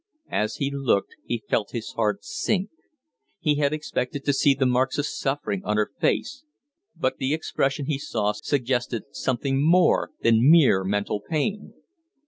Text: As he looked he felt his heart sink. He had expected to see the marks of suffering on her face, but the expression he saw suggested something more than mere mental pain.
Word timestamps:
As 0.31 0.55
he 0.55 0.71
looked 0.71 1.13
he 1.25 1.43
felt 1.47 1.73
his 1.73 1.91
heart 1.91 2.23
sink. 2.25 2.71
He 3.39 3.57
had 3.57 3.71
expected 3.71 4.25
to 4.25 4.33
see 4.33 4.55
the 4.55 4.65
marks 4.65 4.97
of 4.97 5.05
suffering 5.05 5.61
on 5.63 5.77
her 5.77 5.91
face, 5.99 6.43
but 6.95 7.17
the 7.17 7.35
expression 7.35 7.85
he 7.85 7.99
saw 7.99 8.31
suggested 8.31 9.03
something 9.11 9.63
more 9.63 10.09
than 10.21 10.49
mere 10.49 10.83
mental 10.83 11.21
pain. 11.21 11.75